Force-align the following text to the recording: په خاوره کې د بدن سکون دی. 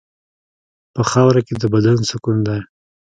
په 0.93 1.01
خاوره 1.11 1.41
کې 1.47 1.53
د 1.61 1.63
بدن 1.73 1.97
سکون 2.09 2.37
دی. 2.47 2.59